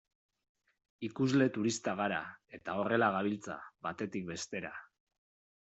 [1.07, 2.23] Ikusle turistak gara,
[2.59, 4.77] eta horrela gabiltza, batetik bestera.